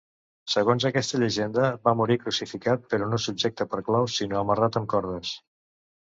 Segons 0.51 0.85
aquesta 0.87 1.17
llegenda, 1.23 1.67
va 1.87 1.91
morir 1.99 2.17
crucificat 2.23 2.87
però 2.93 3.09
no 3.11 3.19
subjecte 3.25 3.67
per 3.75 3.83
claus 3.91 4.15
sinó 4.21 4.39
amarrat 4.41 4.79
amb 4.81 4.89
cordes. 4.95 5.35